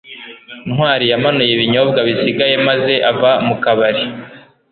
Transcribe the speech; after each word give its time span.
ntwali 0.69 1.05
yamanuye 1.11 1.51
ibinyobwa 1.53 1.99
bisigaye 2.07 2.55
maze 2.67 2.93
ava 3.11 3.31
mu 3.47 3.55
kabari 3.63 4.03